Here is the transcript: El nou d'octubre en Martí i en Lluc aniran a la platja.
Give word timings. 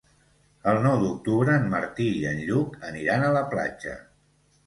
El 0.69 0.77
nou 0.85 0.95
d'octubre 1.01 1.57
en 1.57 1.67
Martí 1.73 2.07
i 2.21 2.25
en 2.29 2.41
Lluc 2.47 2.75
aniran 2.89 3.27
a 3.27 3.31
la 3.39 3.47
platja. 3.55 3.95